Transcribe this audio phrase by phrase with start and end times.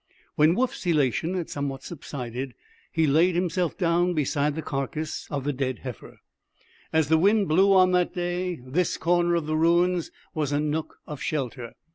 [0.33, 2.55] When Woof's elation had somewhat subsided,
[2.91, 6.17] he laid himself down beside the carcass of the dead heifer.
[6.91, 10.97] As the wind blew on that day, this corner of the ruins was a nook
[11.05, 11.73] of shelter.